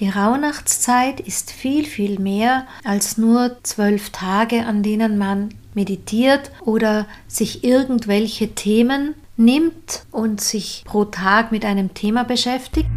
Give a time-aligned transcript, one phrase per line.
[0.00, 7.06] Die Rauhnachtszeit ist viel, viel mehr als nur zwölf Tage, an denen man meditiert oder
[7.28, 12.88] sich irgendwelche Themen nimmt und sich pro Tag mit einem Thema beschäftigt.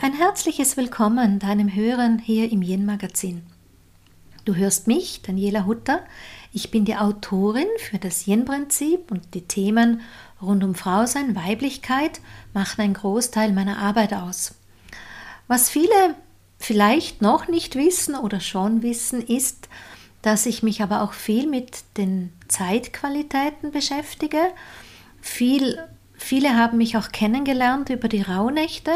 [0.00, 3.42] Ein herzliches Willkommen deinem Hören hier im Yin Magazin.
[4.46, 6.00] Du hörst mich, Daniela Hutter.
[6.52, 10.00] Ich bin die Autorin für das Yin-Prinzip und die Themen
[10.42, 12.20] rund um Frausein, Weiblichkeit
[12.52, 14.54] machen einen Großteil meiner Arbeit aus.
[15.46, 16.16] Was viele
[16.58, 19.68] vielleicht noch nicht wissen oder schon wissen, ist,
[20.22, 24.38] dass ich mich aber auch viel mit den Zeitqualitäten beschäftige.
[25.20, 25.78] Viel,
[26.14, 28.90] viele haben mich auch kennengelernt über die Rauhnächte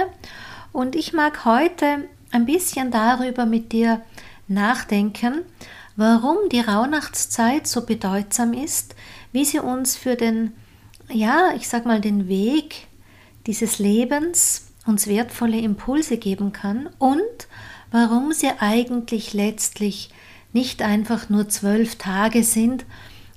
[0.72, 4.02] und ich mag heute ein bisschen darüber mit dir
[4.48, 5.42] nachdenken,
[5.96, 8.94] warum die Rauhnachtszeit so bedeutsam ist,
[9.32, 10.52] wie sie uns für den,
[11.10, 12.86] ja, ich sag mal, den Weg
[13.46, 17.48] dieses Lebens uns wertvolle Impulse geben kann und
[17.90, 20.10] warum sie eigentlich letztlich
[20.52, 22.84] nicht einfach nur zwölf Tage sind,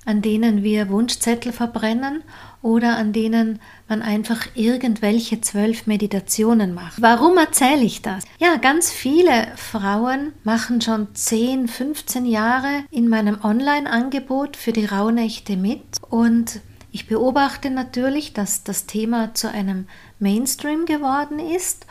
[0.08, 2.24] an denen wir Wunschzettel verbrennen
[2.62, 7.02] oder an denen man einfach irgendwelche zwölf Meditationen macht.
[7.02, 8.24] Warum erzähle ich das?
[8.40, 15.58] Ja, ganz viele Frauen machen schon 10, 15 Jahre in meinem Online-Angebot für die Rauhnächte
[15.58, 16.62] mit und
[16.94, 19.88] ich beobachte natürlich, dass das Thema zu einem
[20.20, 21.86] Mainstream geworden ist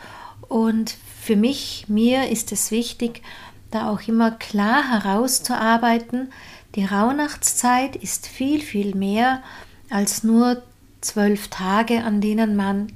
[0.49, 3.21] und für mich, mir ist es wichtig,
[3.69, 6.29] da auch immer klar herauszuarbeiten,
[6.77, 9.41] die Rauhnachtszeit ist viel, viel mehr
[9.89, 10.61] als nur
[11.01, 12.93] zwölf Tage, an denen man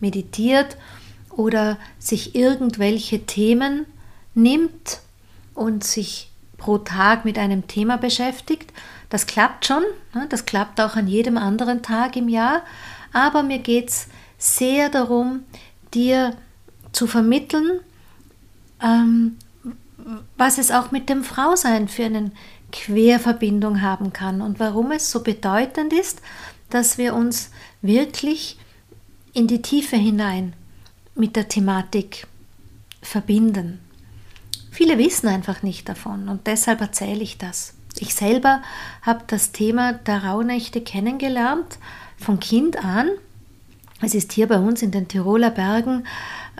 [0.00, 0.78] meditiert
[1.28, 3.84] oder sich irgendwelche Themen
[4.34, 5.00] nimmt
[5.54, 8.72] und sich pro Tag mit einem Thema beschäftigt.
[9.10, 9.82] Das klappt schon,
[10.14, 10.26] ne?
[10.30, 12.62] das klappt auch an jedem anderen Tag im Jahr,
[13.12, 15.40] aber mir geht es sehr darum,
[15.92, 16.34] dir
[16.92, 17.80] zu vermitteln,
[18.82, 19.36] ähm,
[20.38, 22.32] was es auch mit dem Frausein für einen
[22.72, 26.20] Querverbindung haben kann und warum es so bedeutend ist,
[26.70, 27.50] dass wir uns
[27.82, 28.58] wirklich
[29.32, 30.54] in die Tiefe hinein
[31.14, 32.26] mit der Thematik
[33.02, 33.80] verbinden.
[34.70, 37.74] Viele wissen einfach nicht davon und deshalb erzähle ich das.
[37.98, 38.62] Ich selber
[39.02, 41.78] habe das Thema der Rauhnächte kennengelernt
[42.16, 43.10] von Kind an.
[44.00, 46.06] Es ist hier bei uns in den Tiroler Bergen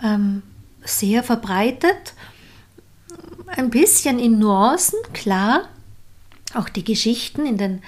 [0.01, 0.43] ähm,
[0.83, 2.13] sehr verbreitet.
[3.47, 5.67] Ein bisschen in Nuancen, klar,
[6.53, 7.81] auch die Geschichten in den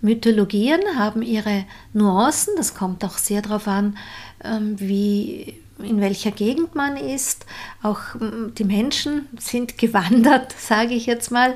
[0.00, 3.96] Mythologien haben ihre Nuancen, das kommt auch sehr darauf an,
[4.44, 7.46] ähm, wie in welcher Gegend man ist.
[7.82, 11.54] Auch ähm, die Menschen sind gewandert, sage ich jetzt mal.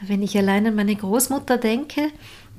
[0.00, 2.10] Wenn ich allein an meine Großmutter denke,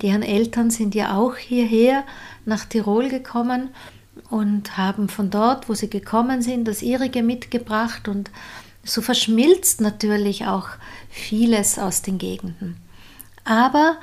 [0.01, 2.03] deren Eltern sind ja auch hierher
[2.45, 3.69] nach Tirol gekommen
[4.29, 8.31] und haben von dort, wo sie gekommen sind, das ihrige mitgebracht und
[8.83, 10.67] so verschmilzt natürlich auch
[11.09, 12.77] vieles aus den Gegenden.
[13.43, 13.97] Aber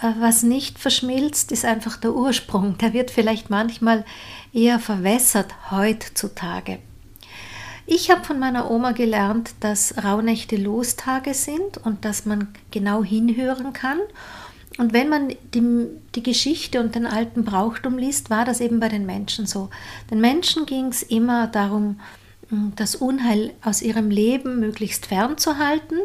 [0.00, 2.78] äh, was nicht verschmilzt, ist einfach der Ursprung.
[2.78, 4.04] Der wird vielleicht manchmal
[4.52, 6.78] eher verwässert heutzutage.
[7.86, 13.72] Ich habe von meiner Oma gelernt, dass Rauhnächte Lostage sind und dass man genau hinhören
[13.72, 13.98] kann.
[14.78, 18.88] Und wenn man die, die Geschichte und den alten Brauchtum liest, war das eben bei
[18.88, 19.70] den Menschen so.
[20.10, 22.00] Den Menschen ging es immer darum,
[22.50, 25.98] das Unheil aus ihrem Leben möglichst fernzuhalten.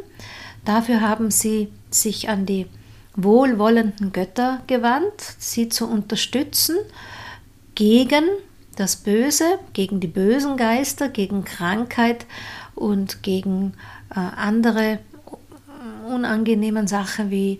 [0.66, 2.68] Dafür haben sie sich an die
[3.16, 6.77] wohlwollenden Götter gewandt, sie zu unterstützen
[7.75, 8.23] gegen
[8.75, 12.25] das Böse, gegen die bösen Geister, gegen Krankheit
[12.75, 13.73] und gegen
[14.09, 14.99] äh, andere
[16.09, 17.59] unangenehmen Sachen wie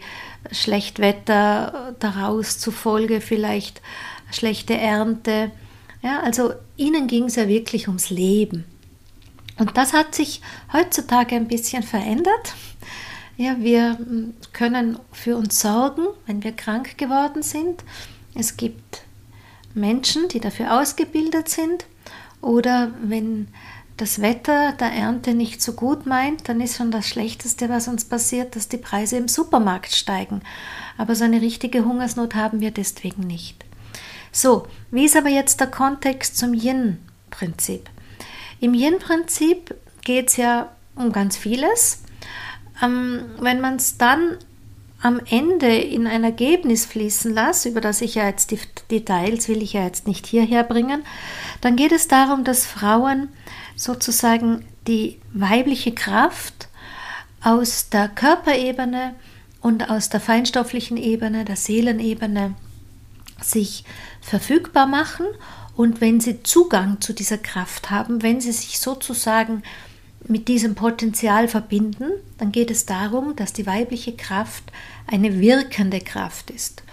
[0.52, 3.82] Schlechtwetter daraus zufolge vielleicht
[4.32, 5.52] schlechte Ernte.
[6.02, 8.66] Ja, also ihnen ging es ja wirklich ums Leben.
[9.58, 10.42] Und das hat sich
[10.74, 12.56] heutzutage ein bisschen verändert.
[13.42, 17.84] Ja, wir hm, können für uns sorgen, wenn wir krank geworden sind.
[18.36, 19.02] Es gibt
[19.74, 21.88] Menschen, die dafür ausgebildet sind.
[22.42, 23.48] Oder wenn
[23.98, 28.06] das Wetter der Ernte nicht so gut meint, dann ist schon das Schlechteste, was uns
[28.06, 30.44] passiert, dass die Preise im Supermarkt steigen.
[31.00, 33.66] Aber so eine richtige Hungersnot haben wir deswegen nicht.
[34.32, 37.90] So, wie ist aber jetzt der Kontext zum Yin-Prinzip?
[38.60, 39.74] Im Yin-Prinzip
[40.04, 42.04] geht es ja um ganz vieles
[42.82, 44.38] ähm, wenn man es dann
[45.02, 48.60] am Ende in ein Ergebnis fließen lässt, über das ich ja jetzt die
[48.92, 51.04] Details will ich ja jetzt nicht hierher bringen,
[51.62, 53.30] dann geht es darum, dass Frauen
[53.76, 56.68] sozusagen die weibliche Kraft
[57.44, 59.16] aus der Körperebene
[59.62, 62.54] und aus der feinstofflichen Ebene, der Seelenebene
[63.42, 63.84] sich
[64.22, 65.26] verfügbar machen
[65.76, 69.64] und wenn sie Zugang zu dieser Kraft haben, wenn sie sich sozusagen
[70.32, 74.64] mit diesem Potenzial verbinden, dann geht es darum, dass die weibliche Kraft
[75.08, 76.84] eine wirkende Kraft ist.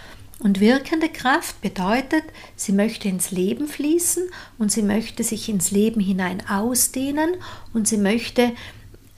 [0.40, 2.22] Und wirkende Kraft bedeutet,
[2.54, 4.24] sie möchte ins Leben fließen
[4.58, 7.30] und sie möchte sich ins Leben hinein ausdehnen
[7.72, 8.52] und sie möchte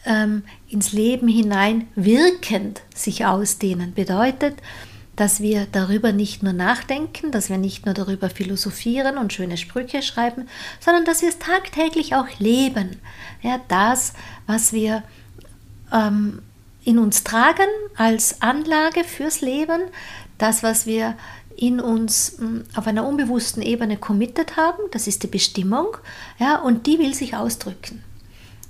[0.06, 3.92] ähm, ins Leben hinein wirkend sich ausdehnen.
[3.92, 4.56] Bedeutet,
[5.16, 10.02] dass wir darüber nicht nur nachdenken, dass wir nicht nur darüber philosophieren und schöne Sprüche
[10.02, 10.48] schreiben,
[10.78, 12.96] sondern dass wir es tagtäglich auch leben.
[13.42, 14.14] Ja, das,
[14.46, 15.02] was wir
[15.92, 16.40] ähm,
[16.84, 19.82] in uns tragen als Anlage fürs Leben,
[20.38, 21.16] das, was wir
[21.56, 25.96] in uns hm, auf einer unbewussten Ebene committed haben, das ist die Bestimmung,
[26.38, 28.02] ja, und die will sich ausdrücken.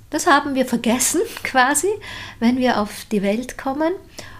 [0.09, 1.87] Das haben wir vergessen quasi,
[2.39, 3.93] wenn wir auf die Welt kommen.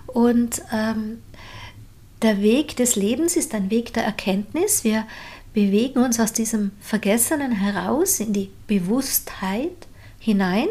[0.07, 1.23] Und ähm,
[2.21, 4.83] der Weg des Lebens ist ein Weg der Erkenntnis.
[4.83, 5.05] Wir
[5.53, 9.87] bewegen uns aus diesem Vergessenen heraus in die Bewusstheit
[10.19, 10.67] hinein.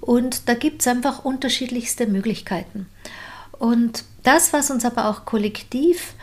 [0.00, 2.86] Und da gibt es einfach unterschiedlichste Möglichkeiten.
[3.58, 6.14] Und das, was uns aber auch kollektiv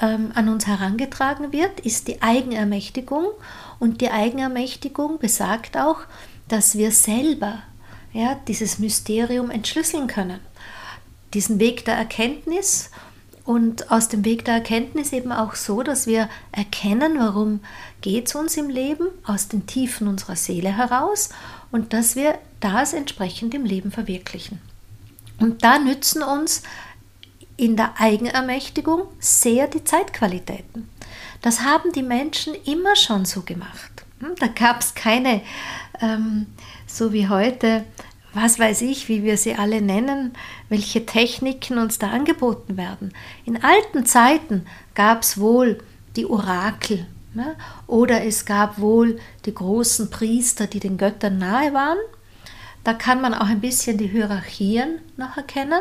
[0.00, 3.26] ähm, an uns herangetragen wird, ist die Eigenermächtigung.
[3.78, 6.00] Und die Eigenermächtigung besagt auch,
[6.48, 7.62] dass wir selber
[8.12, 10.40] ja, dieses Mysterium entschlüsseln können.
[11.32, 12.90] Diesen Weg der Erkenntnis
[13.44, 17.60] und aus dem Weg der Erkenntnis eben auch so, dass wir erkennen, warum
[18.00, 21.30] geht es uns im Leben, aus den Tiefen unserer Seele heraus
[21.70, 24.60] und dass wir das entsprechend im Leben verwirklichen.
[25.40, 26.62] Und da nützen uns
[27.56, 30.88] in der Eigenermächtigung sehr die Zeitqualitäten.
[31.42, 34.04] Das haben die Menschen immer schon so gemacht.
[34.20, 35.42] Hm, da gab es keine,
[36.00, 36.46] ähm,
[36.86, 37.84] so wie heute,
[38.34, 40.32] was weiß ich, wie wir sie alle nennen,
[40.68, 43.12] welche Techniken uns da angeboten werden.
[43.44, 45.78] In alten Zeiten gab es wohl
[46.16, 47.56] die Orakel ne?
[47.86, 51.98] oder es gab wohl die großen Priester, die den Göttern nahe waren.
[52.84, 55.80] Da kann man auch ein bisschen die Hierarchien noch erkennen,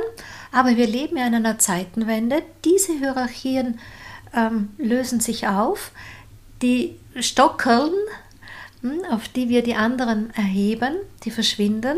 [0.52, 2.44] aber wir leben ja in einer Zeitenwende.
[2.64, 3.80] Diese Hierarchien
[4.36, 5.92] ähm, lösen sich auf.
[6.62, 7.92] Die Stockeln,
[8.82, 10.94] hm, auf die wir die anderen erheben,
[11.24, 11.98] die verschwinden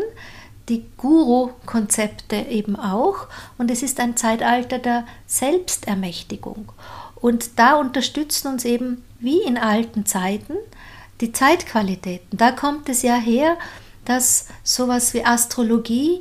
[0.68, 3.28] die Guru-Konzepte eben auch.
[3.58, 6.72] Und es ist ein Zeitalter der Selbstermächtigung.
[7.16, 10.54] Und da unterstützen uns eben, wie in alten Zeiten,
[11.20, 12.36] die Zeitqualitäten.
[12.36, 13.56] Da kommt es ja her,
[14.04, 16.20] dass sowas wie Astrologie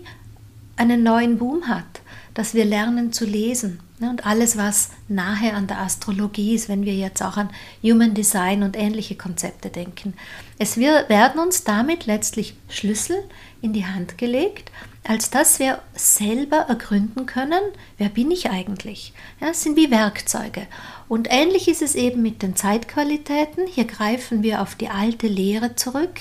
[0.78, 2.02] einen neuen Boom hat,
[2.34, 3.80] dass wir lernen zu lesen.
[4.04, 7.50] Ne, und alles, was nahe an der Astrologie ist, wenn wir jetzt auch an
[7.82, 10.14] Human Design und ähnliche Konzepte denken.
[10.60, 13.16] Es werden uns damit letztlich Schlüssel
[13.62, 14.74] in die Hand gelegt,
[15.06, 17.62] als dass wir selber ergründen können,
[17.98, 19.14] wer bin ich eigentlich?
[19.40, 20.68] Ja, das sind wie Werkzeuge.
[21.08, 23.68] Und ähnlich ist es eben mit den Zeitqualitäten.
[23.68, 26.20] Hier greifen wir auf die alte Lehre zurück,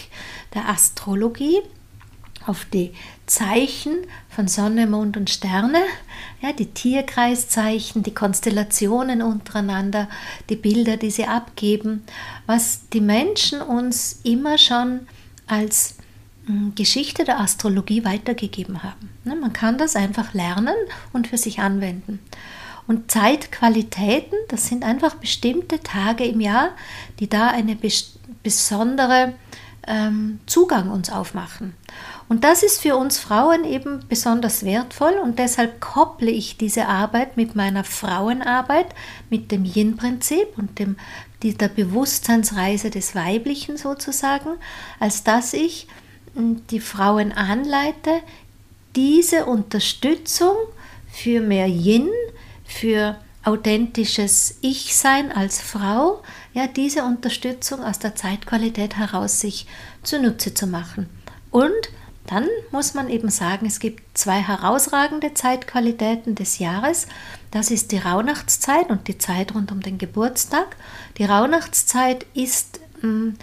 [0.54, 1.58] der Astrologie,
[2.46, 2.92] auf die
[3.26, 3.98] Zeichen
[4.34, 5.82] von Sonne, Mond und Sterne,
[6.40, 10.08] ja, die Tierkreiszeichen, die Konstellationen untereinander,
[10.48, 12.02] die Bilder, die sie abgeben,
[12.46, 15.00] was die Menschen uns immer schon
[15.46, 15.96] als
[16.46, 19.10] hm, Geschichte der Astrologie weitergegeben haben.
[19.24, 20.74] Ne, man kann das einfach lernen
[21.12, 22.18] und für sich anwenden.
[22.86, 26.70] Und Zeitqualitäten, das sind einfach bestimmte Tage im Jahr,
[27.20, 27.76] die da eine
[28.42, 29.34] besondere
[29.86, 31.74] ähm, Zugang uns aufmachen.
[32.32, 37.36] Und das ist für uns Frauen eben besonders wertvoll und deshalb kopple ich diese Arbeit
[37.36, 38.86] mit meiner Frauenarbeit,
[39.28, 40.96] mit dem Yin-Prinzip und dem,
[41.42, 44.52] der Bewusstseinsreise des Weiblichen sozusagen,
[44.98, 45.88] als dass ich
[46.34, 48.22] hm, die Frauen anleite,
[48.96, 50.56] diese Unterstützung
[51.12, 52.08] für mehr Yin,
[52.64, 56.22] für authentisches Ich-Sein als Frau,
[56.54, 59.66] ja, diese Unterstützung aus der Zeitqualität heraus sich
[60.02, 61.10] zunutze zu machen.
[61.50, 61.90] Und
[62.26, 67.06] dann muss man eben sagen, es gibt zwei herausragende Zeitqualitäten des Jahres.
[67.50, 70.76] Das ist die Rauhnachtszeit und die Zeit rund um den Geburtstag.
[71.18, 73.34] Die Rauhnachtszeit ist mh, hm,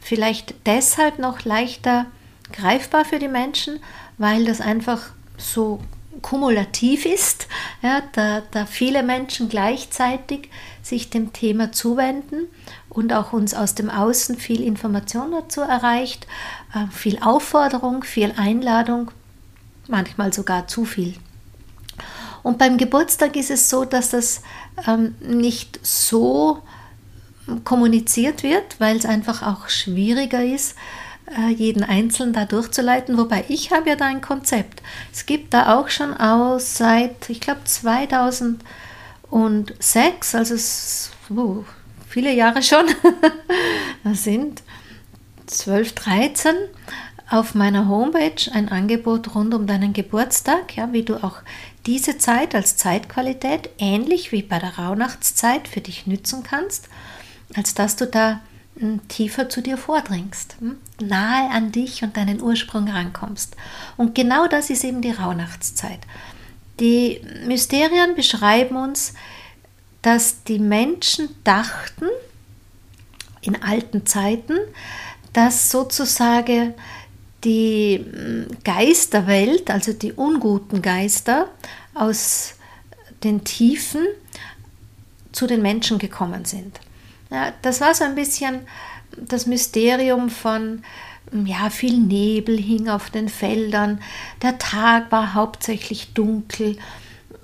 [0.00, 2.06] vielleicht deshalb noch leichter
[2.52, 3.80] greifbar für die Menschen,
[4.18, 5.80] weil das einfach so
[6.22, 7.46] kumulativ ist,
[7.82, 10.50] ja, da, da viele Menschen gleichzeitig
[10.82, 12.48] sich dem Thema zuwenden
[12.88, 16.26] und auch uns aus dem Außen viel Information dazu erreicht,
[16.74, 19.10] äh, viel Aufforderung, viel Einladung,
[19.86, 21.14] manchmal sogar zu viel.
[22.42, 24.42] Und beim Geburtstag ist es so, dass das
[24.86, 26.62] ähm, nicht so
[27.64, 30.76] kommuniziert wird, weil es einfach auch schwieriger ist,
[31.56, 34.82] jeden Einzelnen da durchzuleiten, wobei ich habe ja da ein Konzept.
[35.12, 41.64] Es gibt da auch schon aus seit, ich glaube, 2006, also es, uh,
[42.08, 42.86] viele Jahre schon,
[44.04, 44.62] das sind
[45.46, 46.54] 12, 13,
[47.30, 51.38] auf meiner Homepage ein Angebot rund um deinen Geburtstag, ja, wie du auch
[51.86, 56.88] diese Zeit als Zeitqualität ähnlich wie bei der Rauhnachtszeit für dich nützen kannst,
[57.54, 58.40] als dass du da
[59.08, 63.56] tiefer zu dir vordringst, hm, nahe an dich und deinen Ursprung rankommst.
[63.96, 66.00] Und genau das ist eben die Rauhnachtszeit.
[66.80, 69.14] Die Mysterien beschreiben uns,
[70.02, 72.06] dass die Menschen dachten
[73.40, 74.58] in alten Zeiten,
[75.32, 76.74] dass sozusagen
[77.44, 81.48] die hm, Geisterwelt, also die unguten Geister
[81.94, 82.54] aus
[83.24, 84.06] den Tiefen
[85.32, 86.80] zu den Menschen gekommen sind.
[87.30, 88.60] Ja, das war so ein bisschen
[89.16, 90.82] das Mysterium von,
[91.32, 94.00] ja, viel Nebel hing auf den Feldern,
[94.42, 96.78] der Tag war hauptsächlich dunkel,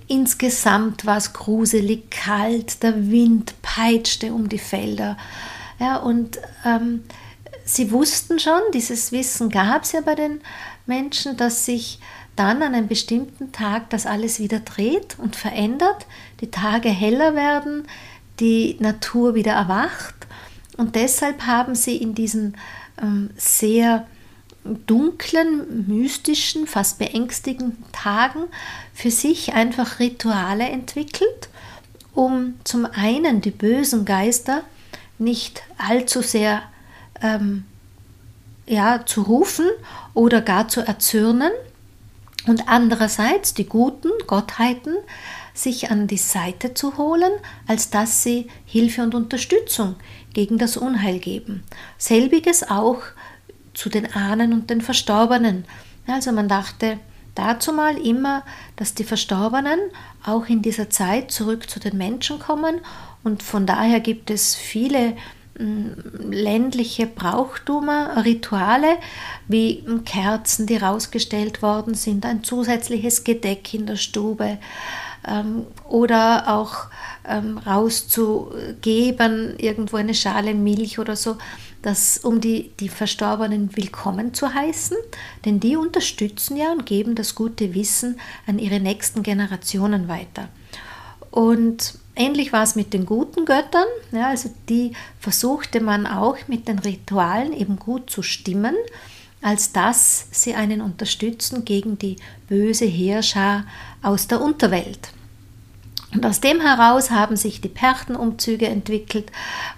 [0.08, 5.16] insgesamt war es gruselig kalt, der Wind peitschte um die Felder.
[5.78, 7.04] Ja, und ähm,
[7.64, 10.40] sie wussten schon, dieses Wissen gab es ja bei den
[10.86, 11.98] Menschen, dass sich
[12.36, 16.06] dann an einem bestimmten Tag das alles wieder dreht und verändert,
[16.40, 17.86] die Tage heller werden,
[18.40, 20.14] die Natur wieder erwacht.
[20.76, 22.56] Und deshalb haben sie in diesen
[23.00, 24.06] ähm, sehr
[24.64, 28.44] dunklen, mystischen, fast beängstigenden Tagen
[28.94, 31.48] für sich einfach Rituale entwickelt,
[32.14, 34.62] um zum einen die bösen Geister
[35.18, 36.62] nicht allzu sehr
[37.20, 37.64] ähm,
[38.66, 39.66] ja, zu rufen
[40.14, 41.52] oder gar zu erzürnen
[42.46, 44.94] und andererseits die guten Gottheiten
[45.54, 47.32] sich an die Seite zu holen,
[47.66, 49.94] als dass sie Hilfe und Unterstützung
[50.34, 51.62] gegen das Unheil geben.
[51.96, 53.00] Selbiges auch
[53.72, 55.64] zu den Ahnen und den Verstorbenen.
[56.06, 56.98] Also man dachte
[57.34, 58.42] dazu mal immer,
[58.76, 59.78] dass die Verstorbenen
[60.24, 62.80] auch in dieser Zeit zurück zu den Menschen kommen
[63.22, 65.16] und von daher gibt es viele
[65.56, 68.96] ländliche Brauchtumer, Rituale
[69.46, 74.58] wie Kerzen, die rausgestellt worden sind, ein zusätzliches Gedeck in der Stube
[75.26, 76.86] ähm, oder auch
[77.26, 81.36] ähm, rauszugeben, irgendwo eine Schale Milch oder so,
[81.82, 84.96] das, um die, die Verstorbenen willkommen zu heißen,
[85.44, 90.48] denn die unterstützen ja und geben das gute Wissen an ihre nächsten Generationen weiter.
[91.30, 96.68] Und Ähnlich war es mit den guten Göttern, ja, also die versuchte man auch mit
[96.68, 98.76] den Ritualen eben gut zu stimmen,
[99.42, 102.16] als dass sie einen unterstützen gegen die
[102.48, 103.64] böse Heerschar
[104.00, 105.10] aus der Unterwelt.
[106.14, 109.30] Und aus dem heraus haben sich die Perchtenumzüge entwickelt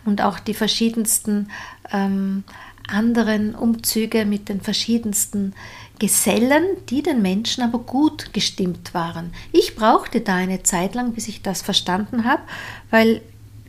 [0.05, 1.51] und auch die verschiedensten
[1.93, 2.45] ähm,
[2.89, 5.55] anderen Umzüge mit den verschiedensten
[5.99, 9.33] Gesellen, die den Menschen aber gut gestimmt waren.
[9.53, 12.43] Ich brauchte da eine Zeit lang, bis ich das verstanden habe,
[12.91, 13.23] weil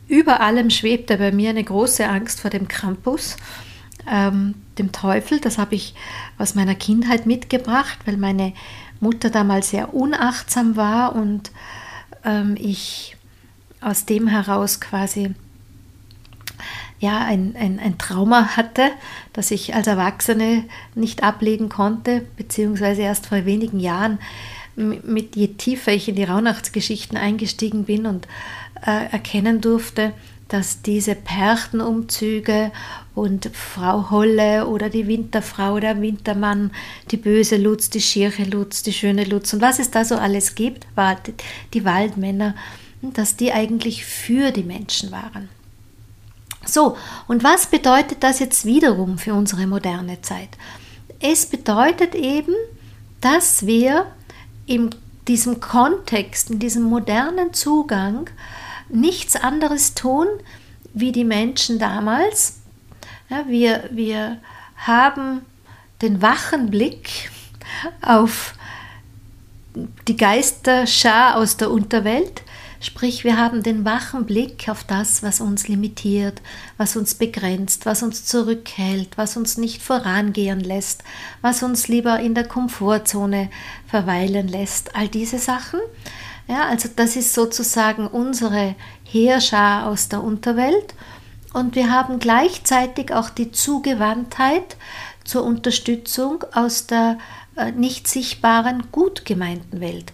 [0.08, 3.36] über allem schwebte bei mir eine große Angst vor dem Krampus,
[4.10, 5.40] ähm, dem Teufel.
[5.40, 5.94] Das habe ich
[6.38, 8.52] aus meiner Kindheit mitgebracht, weil meine
[9.00, 11.50] Mutter damals sehr unachtsam war und
[12.24, 13.16] ähm, ich
[13.80, 15.34] aus dem heraus quasi
[17.00, 18.90] ja, ein, ein, ein Trauma hatte,
[19.32, 24.18] das ich als Erwachsene nicht ablegen konnte, beziehungsweise erst vor wenigen Jahren,
[24.78, 28.26] mit je tiefer ich in die Rauhnachtsgeschichten eingestiegen bin und
[28.86, 30.12] äh, erkennen durfte,
[30.48, 32.72] dass diese Perchtenumzüge
[33.14, 36.70] und Frau Holle oder die Winterfrau, der Wintermann,
[37.10, 40.54] die böse Lutz, die schiere Lutz, die schöne Lutz und was es da so alles
[40.54, 41.16] gibt, war
[41.74, 42.54] die Waldmänner,
[43.02, 45.48] dass die eigentlich für die Menschen waren.
[46.64, 50.50] So, und was bedeutet das jetzt wiederum für unsere moderne Zeit?
[51.20, 52.54] Es bedeutet eben,
[53.20, 54.06] dass wir
[54.68, 54.90] in
[55.26, 58.30] diesem Kontext, in diesem modernen Zugang
[58.88, 60.26] nichts anderes tun
[60.94, 62.60] wie die Menschen damals.
[63.28, 64.38] Ja, wir, wir
[64.76, 65.42] haben
[66.00, 67.30] den wachen Blick
[68.00, 68.54] auf
[70.06, 72.42] die Geisterschar aus der Unterwelt
[72.80, 76.40] Sprich, wir haben den wachen Blick auf das, was uns limitiert,
[76.76, 81.02] was uns begrenzt, was uns zurückhält, was uns nicht vorangehen lässt,
[81.42, 83.50] was uns lieber in der Komfortzone
[83.86, 84.94] verweilen lässt.
[84.94, 85.80] All diese Sachen.
[86.46, 90.94] Ja, also das ist sozusagen unsere Heerschar aus der Unterwelt.
[91.52, 94.76] Und wir haben gleichzeitig auch die Zugewandtheit
[95.24, 97.18] zur Unterstützung aus der
[97.58, 100.12] äh, nicht sichtbaren, gut gemeinten Welt.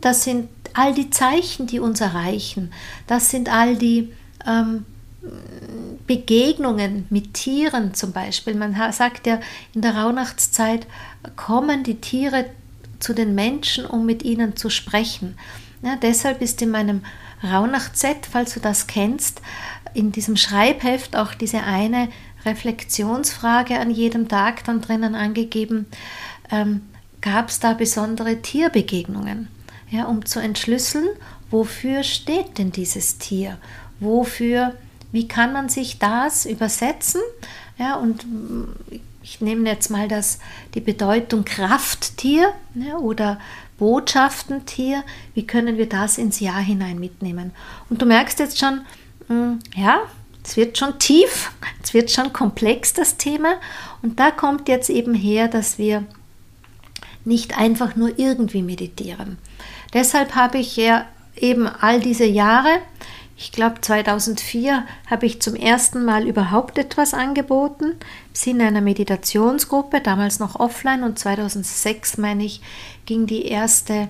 [0.00, 2.72] Das sind all die Zeichen, die uns erreichen.
[3.06, 4.12] Das sind all die
[4.46, 4.84] ähm,
[6.06, 8.54] Begegnungen mit Tieren zum Beispiel.
[8.54, 9.40] Man sagt ja,
[9.74, 10.86] in der Rauhnachtszeit
[11.34, 12.46] kommen die Tiere
[13.00, 15.36] zu den Menschen, um mit ihnen zu sprechen.
[15.82, 17.02] Ja, deshalb ist in meinem
[17.42, 19.40] Rauhnacht-Set, falls du das kennst,
[19.94, 22.08] in diesem Schreibheft auch diese eine
[22.44, 25.86] Reflexionsfrage an jedem Tag dann drinnen angegeben.
[26.50, 26.82] Ähm,
[27.22, 29.48] Gab es da besondere Tierbegegnungen,
[29.96, 31.08] ja, um zu entschlüsseln,
[31.50, 33.58] wofür steht denn dieses Tier?
[33.98, 34.74] Wofür,
[35.12, 37.22] wie kann man sich das übersetzen?
[37.78, 38.26] Ja, und
[39.22, 40.38] ich nehme jetzt mal das,
[40.74, 43.38] die Bedeutung Krafttier ja, oder
[43.78, 45.02] Botschaftentier.
[45.34, 47.52] Wie können wir das ins Jahr hinein mitnehmen?
[47.88, 48.82] Und du merkst jetzt schon,
[49.28, 50.00] hm, ja,
[50.44, 53.54] es wird schon tief, es wird schon komplex, das Thema.
[54.02, 56.04] Und da kommt jetzt eben her, dass wir
[57.24, 59.38] nicht einfach nur irgendwie meditieren.
[59.96, 62.80] Deshalb habe ich ja eben all diese Jahre,
[63.34, 70.02] ich glaube 2004 habe ich zum ersten Mal überhaupt etwas angeboten, im Sinne einer Meditationsgruppe,
[70.02, 72.60] damals noch offline und 2006 meine ich,
[73.06, 74.08] ging die erste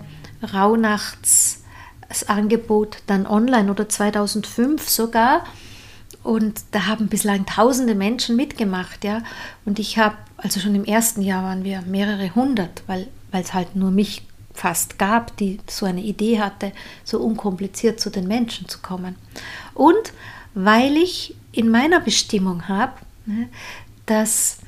[0.52, 5.45] Rauhnachtsangebot dann online oder 2005 sogar.
[6.25, 9.23] Und da haben bislang tausende Menschen mitgemacht, ja.
[9.64, 13.76] Und ich habe, also schon im ersten Jahr waren wir mehrere hundert, weil es halt
[13.76, 14.25] nur mich
[14.57, 16.73] fast gab, die so eine Idee hatte,
[17.05, 19.17] so unkompliziert zu den Menschen zu kommen.
[19.75, 20.13] Und
[20.55, 22.95] weil ich in meiner Bestimmung habe,
[23.27, 23.49] ne,
[24.07, 24.59] dass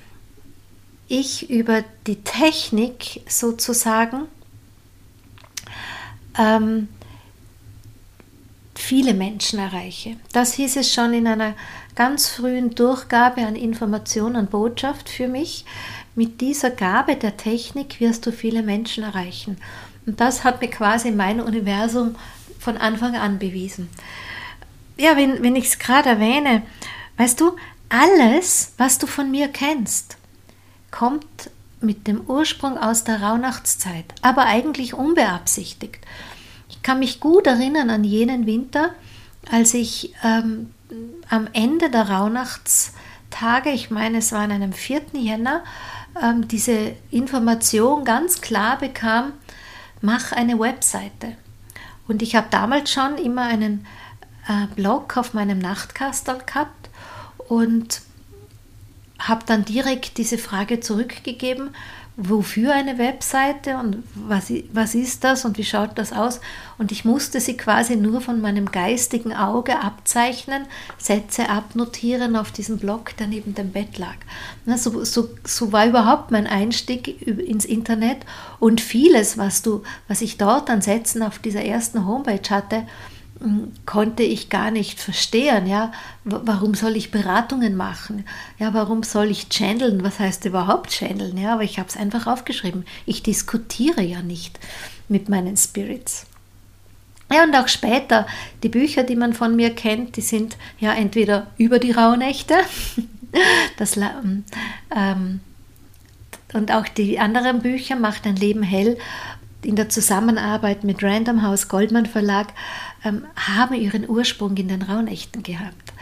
[1.09, 4.27] ich über die Technik sozusagen
[6.39, 6.89] ähm,
[8.75, 10.17] viele Menschen erreiche.
[10.33, 11.55] Das hieß es schon in einer
[11.99, 15.65] ganz frühen Durchgabe an Information und Botschaft für mich.
[16.15, 19.57] Mit dieser Gabe der Technik wirst du viele Menschen erreichen.
[20.07, 22.15] Und das hat mir quasi mein Universum
[22.61, 23.89] von Anfang an bewiesen.
[24.97, 26.63] Ja, wenn, wenn ich es gerade erwähne,
[27.17, 27.57] weißt du,
[27.89, 30.19] alles, was du von mir kennst,
[30.93, 31.51] kommt
[31.81, 35.99] mit dem Ursprung aus der Rauhnachtszeit, aber eigentlich unbeabsichtigt.
[36.71, 38.95] Ich kann mich gut erinnern an jenen Winter,
[39.51, 40.71] als ich ähm,
[41.29, 45.03] am Ende der Rauhnachtstage, ich meine es war an einem 4.
[45.13, 45.63] Jänner,
[46.23, 49.33] ähm, diese Information ganz klar bekam,
[50.01, 51.37] mach eine Webseite.
[52.07, 53.87] Und ich habe damals schon immer einen
[54.49, 56.89] äh, Blog auf meinem Nachtkastel gehabt
[57.49, 58.01] und
[59.19, 61.71] habe dann direkt diese Frage zurückgegeben,
[62.21, 66.41] wofür eine Webseite und was, was ist das und wie schaut das aus.
[66.77, 70.67] Und ich musste sie quasi nur von meinem geistigen Auge abzeichnen,
[70.99, 74.17] Sätze abnotieren auf diesem Blog, der neben dem Bett lag.
[74.67, 78.19] So, so, so war überhaupt mein Einstieg ins Internet
[78.59, 82.83] und vieles, was, du, was ich dort an Sätzen auf dieser ersten Homepage hatte,
[83.87, 85.93] konnte ich gar nicht verstehen, ja,
[86.25, 88.25] warum soll ich Beratungen machen?
[88.59, 90.03] Ja, warum soll ich channeln?
[90.03, 91.37] Was heißt überhaupt channeln?
[91.39, 92.85] Ja, aber ich habe es einfach aufgeschrieben.
[93.07, 94.59] Ich diskutiere ja nicht
[95.09, 96.27] mit meinen Spirits.
[97.33, 98.27] Ja, und auch später,
[98.63, 102.55] die Bücher, die man von mir kennt, die sind ja entweder über die Rauhnächte,
[103.77, 105.41] das, ähm,
[106.55, 108.97] und auch die anderen Bücher, Macht dein Leben hell,
[109.63, 112.49] in der Zusammenarbeit mit Random House Goldman Verlag
[113.05, 115.93] ähm, haben ihren Ursprung in den Rauhnächten gehabt.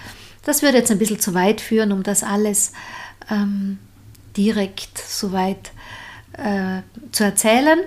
[0.42, 2.72] Das würde jetzt ein bisschen zu weit führen, um das alles
[3.30, 3.78] ähm,
[4.36, 5.72] direkt so weit
[6.34, 6.82] äh,
[7.12, 7.80] zu erzählen.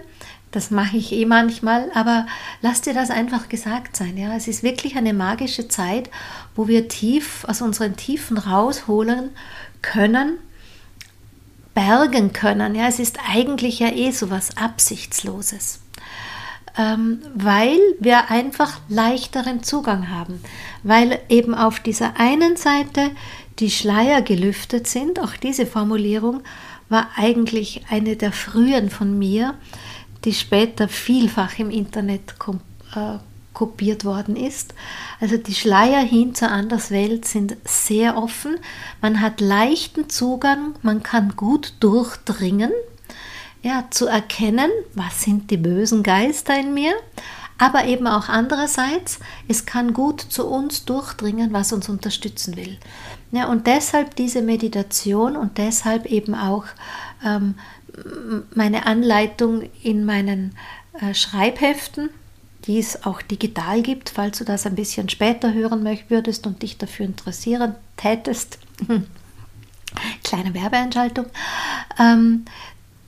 [0.52, 2.26] Das mache ich eh manchmal, aber
[2.62, 4.18] lass dir das einfach gesagt sein.
[4.18, 6.10] Ja, es ist wirklich eine magische Zeit,
[6.56, 9.30] wo wir tief aus unseren Tiefen rausholen
[9.82, 10.40] können,
[11.76, 12.74] bergen können.
[12.74, 15.82] Ja, es ist eigentlich ja eh so was Absichtsloses
[16.80, 20.42] ähm, weil wir einfach leichteren Zugang haben,
[20.82, 23.12] weil eben auf dieser einen Seite
[23.60, 25.20] die Schleier gelüftet sind.
[25.20, 26.42] Auch diese Formulierung
[26.88, 29.56] war eigentlich eine der frühen von mir,
[30.24, 32.36] die später vielfach im Internet
[32.96, 33.18] äh,
[33.54, 34.74] kopiert worden ist.
[35.20, 38.56] Also die Schleier hin zur Anderswelt sind sehr offen.
[39.02, 42.72] Man hat leichten Zugang, man kann gut durchdringen
[43.62, 46.94] ja, zu erkennen, was sind die bösen Geister in mir,
[47.58, 52.78] aber eben auch andererseits, es kann gut zu uns durchdringen, was uns unterstützen will.
[53.32, 56.66] Ja, und deshalb diese Meditation und deshalb eben auch
[57.24, 57.56] ähm,
[58.56, 60.56] meine Anleitung in meinen
[61.02, 62.10] äh, Schreibheften,
[62.66, 66.78] die es auch digital gibt, falls du das ein bisschen später hören würdest und dich
[66.78, 68.58] dafür interessieren tätest.
[70.24, 71.26] Kleine Werbeeinschaltung.
[71.98, 72.46] Ähm,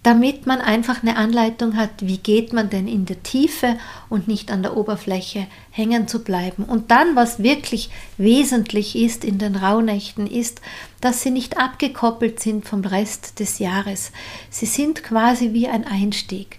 [0.04, 3.78] damit man einfach eine Anleitung hat, wie geht man denn in der Tiefe
[4.10, 6.64] und nicht an der Oberfläche hängen zu bleiben.
[6.64, 10.60] Und dann, was wirklich wesentlich ist in den Rauhnächten, ist,
[11.02, 14.12] dass sie nicht abgekoppelt sind vom Rest des Jahres.
[14.50, 16.58] Sie sind quasi wie ein Einstieg.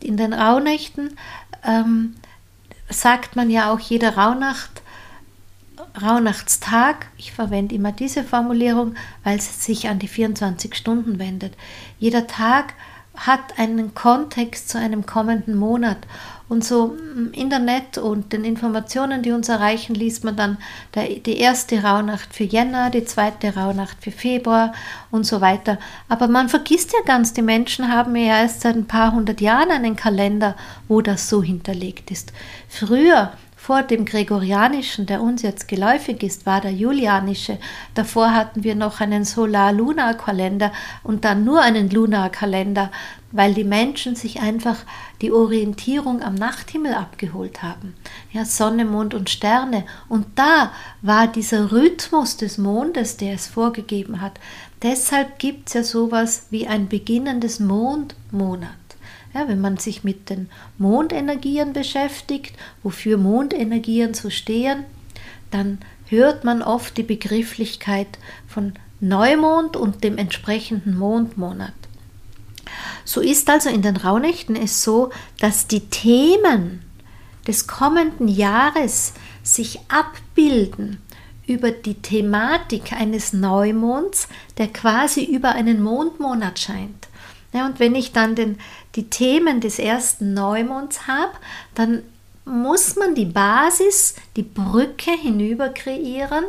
[0.00, 1.16] In den Rauhnächten
[1.64, 2.16] ähm,
[2.90, 4.82] sagt man ja auch, jede Rauhnacht
[6.00, 11.54] Rauhnachtstag, ich verwende immer diese Formulierung, weil es sich an die 24 Stunden wendet.
[11.98, 12.74] Jeder Tag
[13.16, 15.98] hat einen Kontext zu einem kommenden Monat.
[16.48, 20.56] Und so im Internet und den Informationen, die uns erreichen, liest man dann
[20.94, 24.72] die erste Rauhnacht für Jänner, die zweite Rauhnacht für Februar
[25.10, 25.78] und so weiter.
[26.08, 29.70] Aber man vergisst ja ganz, die Menschen haben ja erst seit ein paar hundert Jahren
[29.70, 32.32] einen Kalender, wo das so hinterlegt ist.
[32.68, 33.32] Früher
[33.68, 37.58] vor dem Gregorianischen, der uns jetzt geläufig ist, war der Julianische.
[37.92, 42.90] Davor hatten wir noch einen Solar-Lunar-Kalender und dann nur einen Lunar-Kalender,
[43.30, 44.76] weil die Menschen sich einfach
[45.20, 47.94] die Orientierung am Nachthimmel abgeholt haben.
[48.32, 49.84] Ja, Sonne, Mond und Sterne.
[50.08, 54.40] Und da war dieser Rhythmus des Mondes, der es vorgegeben hat.
[54.80, 58.87] Deshalb gibt es ja sowas wie ein beginnendes Mondmonat.
[59.34, 64.84] Ja, wenn man sich mit den Mondenergien beschäftigt, wofür Mondenergien so stehen,
[65.50, 71.74] dann hört man oft die Begrifflichkeit von Neumond und dem entsprechenden Mondmonat.
[73.04, 76.82] So ist also in den Rauhnächten es so, dass die Themen
[77.46, 80.98] des kommenden Jahres sich abbilden
[81.46, 87.07] über die Thematik eines Neumonds, der quasi über einen Mondmonat scheint.
[87.52, 88.58] Ja, und wenn ich dann den,
[88.94, 91.32] die Themen des ersten Neumonds habe,
[91.74, 92.02] dann
[92.44, 96.44] muss man die Basis, die Brücke hinüber kreieren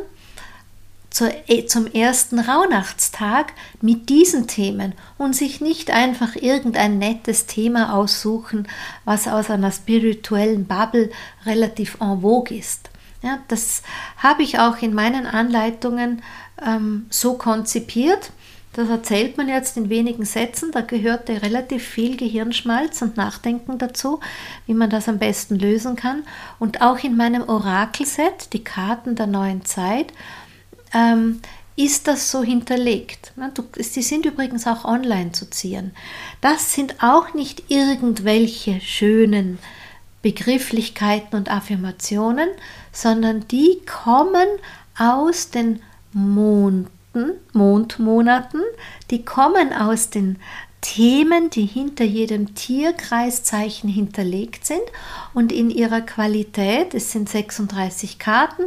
[1.10, 7.94] zur, äh, zum ersten Rauhnachtstag mit diesen Themen und sich nicht einfach irgendein nettes Thema
[7.94, 8.68] aussuchen,
[9.04, 11.10] was aus einer spirituellen Bubble
[11.44, 12.90] relativ en vogue ist.
[13.22, 13.82] Ja, das
[14.16, 16.22] habe ich auch in meinen Anleitungen
[16.64, 18.30] ähm, so konzipiert
[18.72, 24.20] das erzählt man jetzt in wenigen Sätzen, da gehörte relativ viel Gehirnschmalz und Nachdenken dazu,
[24.66, 26.22] wie man das am besten lösen kann.
[26.60, 30.12] Und auch in meinem Orakelset, die Karten der neuen Zeit,
[30.94, 31.40] ähm,
[31.74, 33.32] ist das so hinterlegt.
[33.76, 35.92] Die sind übrigens auch online zu ziehen.
[36.40, 39.58] Das sind auch nicht irgendwelche schönen
[40.22, 42.50] Begrifflichkeiten und Affirmationen,
[42.92, 44.46] sondern die kommen
[44.96, 45.80] aus den
[46.12, 46.99] Monden
[47.52, 48.60] Mondmonaten,
[49.10, 50.38] die kommen aus den
[50.80, 54.82] Themen, die hinter jedem Tierkreiszeichen hinterlegt sind.
[55.34, 58.64] Und in ihrer Qualität, es sind 36 Karten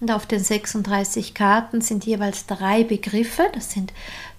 [0.00, 3.92] und auf den 36 Karten sind jeweils drei Begriffe, das sind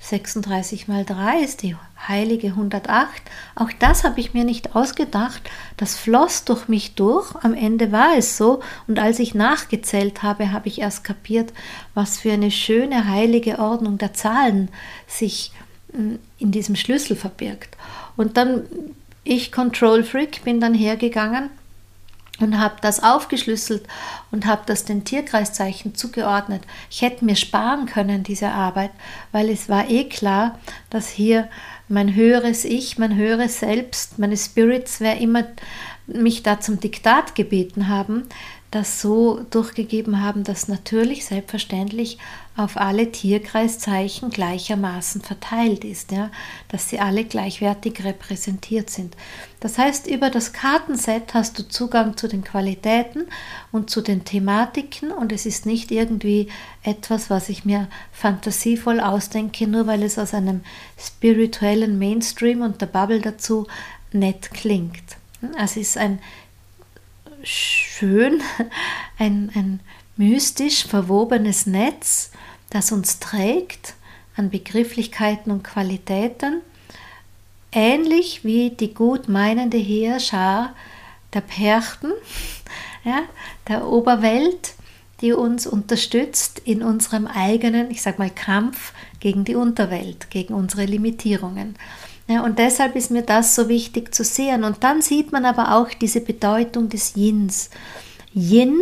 [0.04, 3.22] 36 mal 3 ist die heilige 108.
[3.56, 5.42] Auch das habe ich mir nicht ausgedacht,
[5.78, 10.52] das floss durch mich durch, am Ende war es so und als ich nachgezählt habe,
[10.52, 11.54] habe ich erst kapiert,
[11.94, 14.70] was für eine schöne heilige Ordnung der Zahlen
[15.08, 15.54] sich
[15.94, 17.78] hm, in diesem Schlüssel verbirgt.
[18.18, 18.64] Und dann,
[19.24, 21.50] ich Control Freak, bin dann hergegangen
[22.44, 23.88] und habe das aufgeschlüsselt
[24.32, 26.64] und habe das den Tierkreiszeichen zugeordnet.
[26.90, 28.92] Ich hätte mir sparen können diese Arbeit,
[29.32, 31.50] weil es war eh klar, dass hier
[31.90, 35.44] mein höheres Ich, mein höheres Selbst, meine Spirits, wer immer
[36.08, 38.24] mich da zum Diktat gebeten haben,
[38.74, 42.18] das so durchgegeben haben, dass natürlich selbstverständlich
[42.58, 46.32] auf alle Tierkreiszeichen gleichermaßen verteilt ist, ja,
[46.70, 49.16] dass sie alle gleichwertig repräsentiert sind.
[49.60, 53.26] Das heißt, über das Kartenset hast du Zugang zu den Qualitäten
[53.72, 56.48] und zu den Thematiken und es ist nicht irgendwie
[56.82, 60.62] etwas, was ich mir fantasievoll ausdenke, nur weil es aus einem
[60.98, 63.68] spirituellen Mainstream und der Bubble dazu
[64.12, 65.18] nett klingt.
[65.58, 66.20] Also es ist ein
[67.44, 68.42] schön,
[69.20, 69.80] ein, ein
[70.16, 72.32] mystisch verwobenes Netz,
[72.70, 73.96] das uns trägt
[74.36, 76.62] an Begrifflichkeiten und Qualitäten,
[77.72, 80.76] ähnlich wie die gut meinende Heerschar
[81.34, 82.12] der Perchten,
[83.04, 83.24] ja,
[83.68, 84.74] der Oberwelt,
[85.22, 90.86] die uns unterstützt in unserem eigenen, ich sag mal, Kampf gegen die Unterwelt, gegen unsere
[90.86, 91.76] Limitierungen.
[92.28, 94.64] Ja, und deshalb ist mir das so wichtig zu sehen.
[94.64, 97.70] Und dann sieht man aber auch diese Bedeutung des Yins.
[98.34, 98.80] Yin,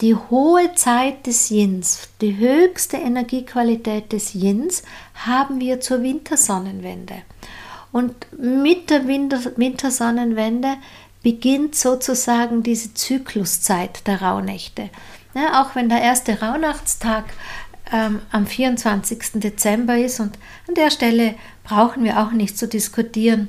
[0.00, 4.82] die hohe Zeit des Yins, die höchste Energiequalität des Yins
[5.14, 7.22] haben wir zur Wintersonnenwende.
[7.92, 10.76] Und mit der Winter Wintersonnenwende
[11.22, 14.90] beginnt sozusagen diese Zykluszeit der Rauhnächte.
[15.34, 17.24] Ja, auch wenn der erste Rauhnachtstag
[17.92, 19.18] ähm, am 24.
[19.34, 20.20] Dezember ist.
[20.20, 21.34] Und an der Stelle
[21.66, 23.48] brauchen wir auch nicht zu diskutieren.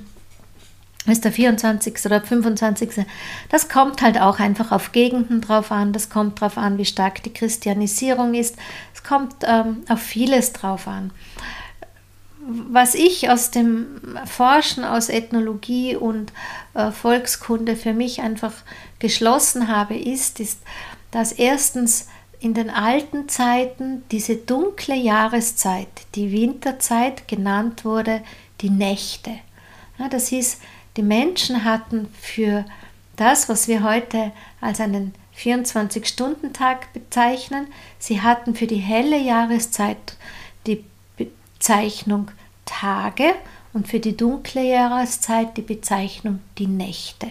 [1.06, 2.06] Ist der 24.
[2.06, 3.06] oder 25.
[3.50, 5.94] Das kommt halt auch einfach auf Gegenden drauf an.
[5.94, 8.58] Das kommt drauf an, wie stark die Christianisierung ist.
[8.94, 11.12] Es kommt ähm, auf vieles drauf an.
[12.70, 16.34] Was ich aus dem Forschen aus Ethnologie und
[16.74, 18.54] äh, Volkskunde für mich einfach
[19.00, 20.60] geschlossen habe, ist, ist,
[21.12, 22.08] dass erstens
[22.40, 28.22] in den alten Zeiten diese dunkle Jahreszeit, die Winterzeit genannt wurde,
[28.62, 29.32] die Nächte.
[29.98, 30.60] Ja, das hieß,
[30.98, 32.66] die Menschen hatten für
[33.16, 37.68] das, was wir heute als einen 24-Stunden-Tag bezeichnen,
[38.00, 40.18] sie hatten für die helle Jahreszeit
[40.66, 40.84] die
[41.18, 42.32] Bezeichnung
[42.66, 43.34] Tage
[43.74, 47.28] und für die dunkle Jahreszeit die Bezeichnung die Nächte.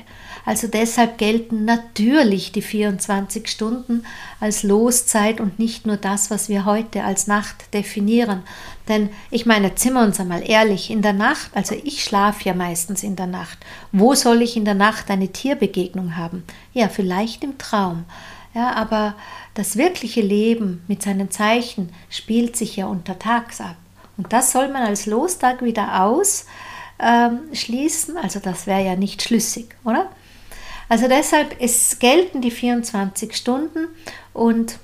[0.47, 4.05] Also deshalb gelten natürlich die 24 Stunden
[4.39, 8.45] als Loszeit und nicht nur das, was wir heute als Nacht definieren.
[8.89, 12.55] Denn ich meine, sind wir uns einmal ehrlich, in der Nacht, also ich schlafe ja
[12.55, 13.59] meistens in der Nacht.
[13.91, 16.45] Wo soll ich in der Nacht eine Tierbegegnung haben?
[16.73, 18.05] Ja, vielleicht im Traum.
[18.55, 19.17] Ja, aber
[19.55, 23.75] das wirkliche Leben mit seinen Zeichen spielt sich ja untertags ab.
[24.17, 26.47] Und das soll man als Lostag wieder ausschließen.
[28.17, 30.09] Ähm, also das wäre ja nicht schlüssig, oder?
[30.89, 33.89] Also deshalb, es gelten die 24 Stunden
[34.33, 34.79] und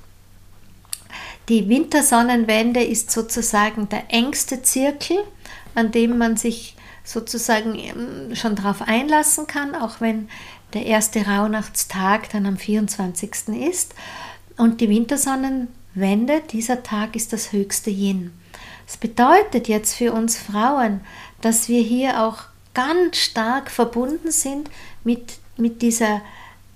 [1.49, 5.19] die Wintersonnenwende ist sozusagen der engste Zirkel,
[5.75, 10.29] an dem man sich sozusagen ähm, schon darauf einlassen kann, auch wenn
[10.73, 13.49] der erste Rauhnachtstag dann am 24.
[13.69, 13.95] ist.
[14.57, 18.33] Und die Wintersonnenwende, dieser Tag ist das höchste Yin.
[18.87, 21.01] Das bedeutet jetzt für uns Frauen,
[21.41, 24.71] dass wir hier auch ganz stark verbunden sind
[25.05, 26.23] mit mit dieser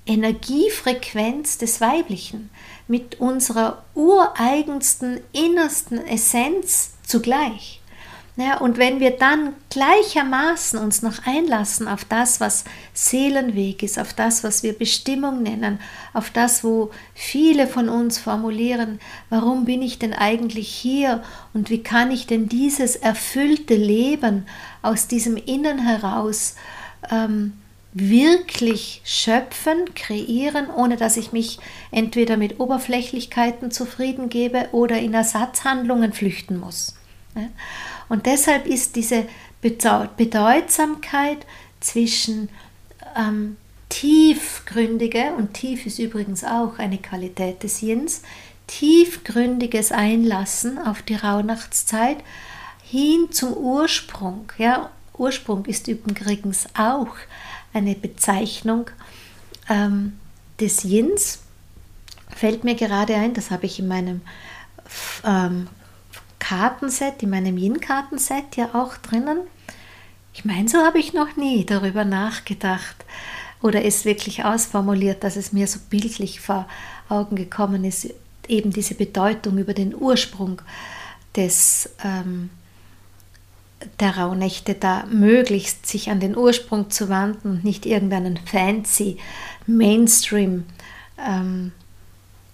[0.06, 2.50] Energiefrequenz des Weiblichen,
[2.86, 7.80] mit unserer ureigensten, innersten Essenz zugleich.
[8.38, 14.12] Ja, und wenn wir dann gleichermaßen uns noch einlassen auf das, was Seelenweg ist, auf
[14.12, 15.80] das, was wir Bestimmung nennen,
[16.12, 21.82] auf das, wo viele von uns formulieren, warum bin ich denn eigentlich hier und wie
[21.82, 24.46] kann ich denn dieses erfüllte Leben
[24.82, 26.56] aus diesem Innen heraus
[27.10, 27.54] ähm,
[27.98, 31.58] wirklich schöpfen, kreieren, ohne dass ich mich
[31.90, 36.94] entweder mit Oberflächlichkeiten zufrieden gebe oder in Ersatzhandlungen flüchten muss.
[38.08, 39.26] Und deshalb ist diese
[39.62, 41.38] Bedeutsamkeit
[41.80, 42.50] zwischen
[43.16, 43.56] ähm,
[43.88, 48.22] tiefgründige, und tief ist übrigens auch eine Qualität des Jins,
[48.66, 52.18] tiefgründiges Einlassen auf die Rauhnachtszeit
[52.82, 54.52] hin zum Ursprung.
[54.58, 57.14] Ja, Ursprung ist übrigens auch
[57.76, 58.90] eine Bezeichnung
[59.68, 60.18] ähm,
[60.58, 61.40] des Yins.
[62.34, 64.22] Fällt mir gerade ein, das habe ich in meinem
[65.24, 65.68] ähm,
[66.38, 69.40] Kartenset, in meinem Yin-Kartenset ja auch drinnen.
[70.32, 72.96] Ich meine, so habe ich noch nie darüber nachgedacht
[73.62, 76.68] oder es wirklich ausformuliert, dass es mir so bildlich vor
[77.08, 78.08] Augen gekommen ist,
[78.48, 80.62] eben diese Bedeutung über den Ursprung
[81.34, 82.50] des ähm,
[84.00, 89.18] der Rauhnächte da möglichst sich an den Ursprung zu wenden und nicht irgendeinen fancy
[89.66, 90.64] Mainstream,
[91.18, 91.72] ähm,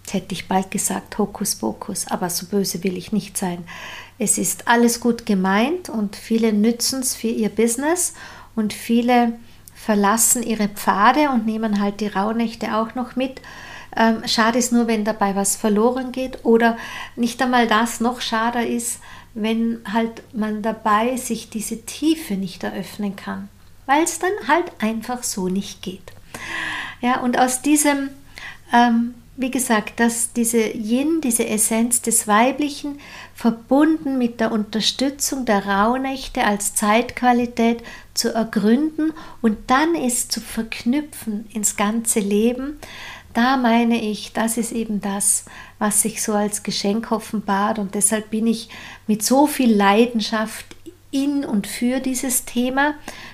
[0.09, 3.63] hätte ich bald gesagt, Hokuspokus, aber so böse will ich nicht sein.
[4.19, 8.13] Es ist alles gut gemeint und viele nützen es für ihr Business
[8.55, 9.33] und viele
[9.73, 13.41] verlassen ihre Pfade und nehmen halt die Rauhnächte auch noch mit.
[13.95, 16.77] Ähm, schade ist nur, wenn dabei was verloren geht oder
[17.15, 18.99] nicht einmal das noch schade ist,
[19.33, 23.49] wenn halt man dabei sich diese Tiefe nicht eröffnen kann,
[23.85, 26.13] weil es dann halt einfach so nicht geht.
[27.01, 28.09] Ja, und aus diesem,
[28.71, 32.99] ähm, wie gesagt, dass diese Yin, diese Essenz des Weiblichen,
[33.33, 41.47] verbunden mit der Unterstützung der Rauhnächte als Zeitqualität zu ergründen und dann es zu verknüpfen
[41.51, 42.79] ins ganze Leben,
[43.33, 45.45] da meine ich, das ist eben das,
[45.83, 48.69] was sich so als Geschenk offenbart und deshalb bin ich
[49.05, 50.65] mit so viel Leidenschaft
[51.11, 52.93] in und für dieses Thema.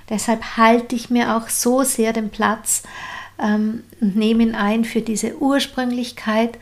[0.09, 2.81] Deshalb halte ich mir auch so sehr den Platz
[3.37, 6.57] ähm, und nehme ihn ein für diese Ursprünglichkeit,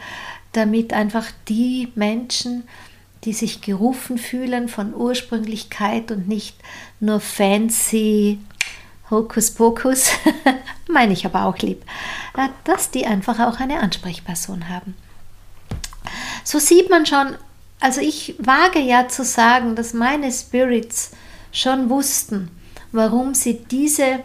[0.51, 2.67] damit einfach die Menschen,
[3.23, 6.57] die sich gerufen fühlen von Ursprünglichkeit und nicht
[6.99, 8.39] nur fancy
[9.09, 10.11] Hokuspokus,
[10.89, 11.81] meine ich aber auch lieb,
[12.35, 14.93] äh, dass die einfach auch eine Ansprechperson haben.
[16.47, 17.35] So sieht man schon,
[17.81, 21.11] also ich wage ja zu sagen, dass meine Spirits
[21.51, 22.49] schon wussten,
[22.93, 24.23] warum sie diese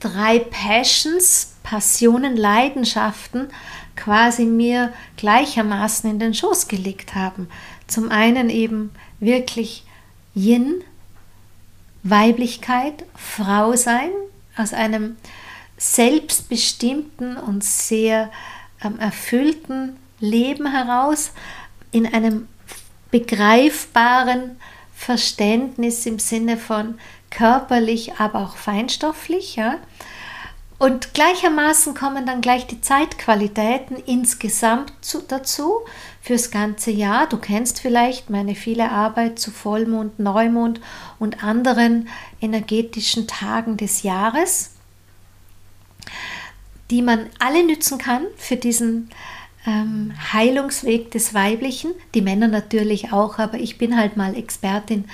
[0.00, 3.48] drei Passions, Passionen, Leidenschaften
[3.94, 7.48] quasi mir gleichermaßen in den Schoß gelegt haben.
[7.86, 9.84] Zum einen eben wirklich
[10.34, 10.82] Yin,
[12.02, 14.10] Weiblichkeit, Frau sein,
[14.56, 15.16] aus einem
[15.76, 18.32] selbstbestimmten und sehr
[18.82, 21.32] ähm, erfüllten Leben heraus,
[21.90, 22.48] in einem
[23.10, 24.56] begreifbaren
[24.94, 26.98] Verständnis im Sinne von
[27.30, 29.56] körperlich, aber auch feinstofflich.
[29.56, 29.78] Ja?
[30.78, 35.82] Und gleichermaßen kommen dann gleich die Zeitqualitäten insgesamt zu, dazu
[36.20, 37.28] fürs ganze Jahr.
[37.28, 40.80] Du kennst vielleicht meine viele Arbeit zu Vollmond, Neumond
[41.18, 42.08] und anderen
[42.40, 44.70] energetischen Tagen des Jahres,
[46.90, 49.10] die man alle nützen kann für diesen
[49.66, 55.04] ähm, Heilungsweg des Weiblichen, die Männer natürlich auch, aber ich bin halt mal Expertin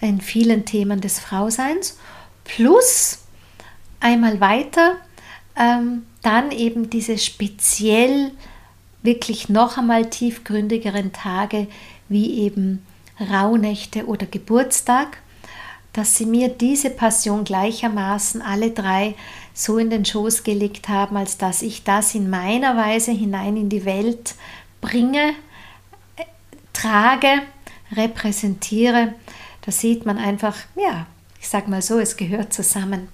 [0.00, 1.98] in vielen Themen des Frauseins.
[2.44, 3.24] Plus
[4.00, 4.96] einmal weiter,
[5.56, 8.32] ähm, dann eben diese speziell
[9.02, 11.68] wirklich noch einmal tiefgründigeren Tage
[12.08, 12.84] wie eben
[13.20, 15.18] Rauhnächte oder Geburtstag,
[15.92, 19.14] dass sie mir diese Passion gleichermaßen alle drei
[19.54, 23.68] so in den Schoß gelegt haben, als dass ich das in meiner Weise hinein in
[23.68, 24.34] die Welt
[24.80, 25.34] bringe,
[26.72, 27.42] trage,
[27.92, 29.14] repräsentiere.
[29.62, 31.06] Da sieht man einfach, ja,
[31.40, 33.08] ich sag mal so, es gehört zusammen.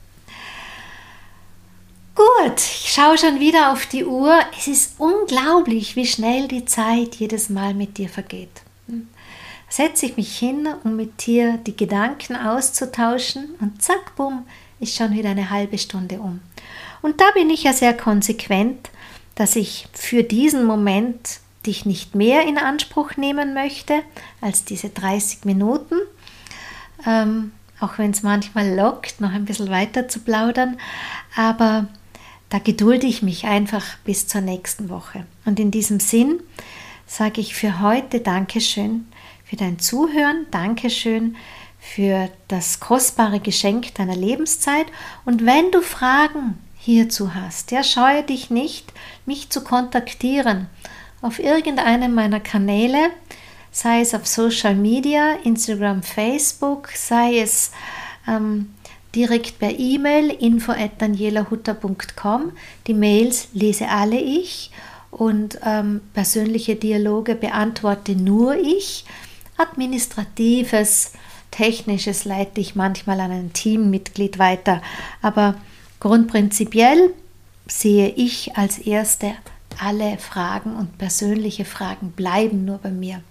[2.14, 4.40] Gut, ich schaue schon wieder auf die Uhr.
[4.56, 8.62] Es ist unglaublich, wie schnell die Zeit jedes Mal mit dir vergeht.
[9.68, 14.44] Setze ich mich hin, um mit dir die Gedanken auszutauschen und zack, bumm,
[14.80, 16.40] ist schon wieder eine halbe Stunde um.
[17.02, 18.90] Und da bin ich ja sehr konsequent,
[19.34, 24.02] dass ich für diesen Moment dich nicht mehr in Anspruch nehmen möchte
[24.40, 25.96] als diese 30 Minuten.
[27.06, 30.78] Ähm, auch wenn es manchmal lockt, noch ein bisschen weiter zu plaudern.
[31.36, 31.86] Aber
[32.50, 35.24] da gedulde ich mich einfach bis zur nächsten Woche.
[35.44, 36.40] Und in diesem Sinn
[37.06, 39.06] sage ich für heute Dankeschön
[39.44, 41.36] für dein Zuhören, Dankeschön
[41.80, 44.86] für das kostbare Geschenk deiner Lebenszeit.
[45.24, 48.92] Und wenn du Fragen hierzu hast, ja, scheue dich nicht,
[49.26, 50.68] mich zu kontaktieren
[51.22, 53.10] auf irgendeinem meiner Kanäle,
[53.70, 57.72] sei es auf Social Media, Instagram, Facebook, sei es
[58.26, 58.74] ähm,
[59.14, 62.52] direkt per E-Mail info@danielahutter.com.
[62.86, 64.70] Die Mails lese alle ich
[65.10, 69.04] und ähm, persönliche Dialoge beantworte nur ich.
[69.56, 71.12] Administratives,
[71.50, 74.82] technisches leite ich manchmal an ein Teammitglied weiter,
[75.22, 75.56] aber
[76.00, 77.14] grundprinzipiell
[77.66, 79.34] sehe ich als Erste
[79.78, 83.22] alle Fragen und persönliche Fragen bleiben nur bei mir.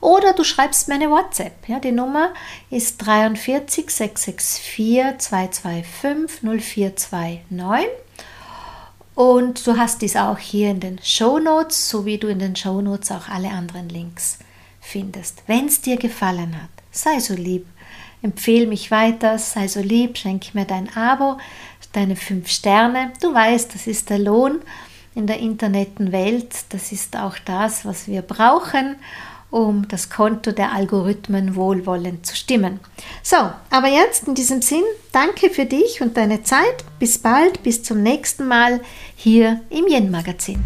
[0.00, 1.68] Oder du schreibst mir eine WhatsApp.
[1.68, 2.30] Ja, die Nummer
[2.70, 7.88] ist 43 664 225 0429.
[9.14, 12.54] Und du hast dies auch hier in den Show Notes, so wie du in den
[12.54, 14.38] Show Notes auch alle anderen Links
[14.80, 15.42] findest.
[15.48, 17.66] Wenn es dir gefallen hat, sei so lieb.
[18.22, 21.38] Empfehle mich weiter, sei so lieb, schenke mir dein Abo,
[21.92, 23.12] deine fünf Sterne.
[23.20, 24.60] Du weißt, das ist der Lohn
[25.14, 26.54] in der Internetenwelt.
[26.70, 28.96] Das ist auch das, was wir brauchen,
[29.50, 32.80] um das Konto der Algorithmen wohlwollend zu stimmen.
[33.22, 33.36] So,
[33.70, 36.84] aber jetzt in diesem Sinn, danke für dich und deine Zeit.
[36.98, 38.80] Bis bald, bis zum nächsten Mal
[39.16, 40.64] hier im Yen-Magazin.